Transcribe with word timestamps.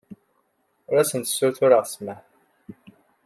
Ur 0.89 0.95
asen-ssutureɣ 1.01 1.83
ssmaḥ. 1.85 2.21